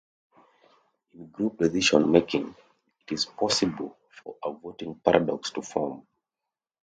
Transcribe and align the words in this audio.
In 1.13 1.27
group 1.29 1.59
decision-making 1.59 2.55
it 3.01 3.13
is 3.13 3.25
possible 3.25 3.99
for 4.09 4.35
a 4.43 4.51
voting 4.51 4.95
paradox 4.95 5.51
to 5.51 5.61
form. 5.61 6.07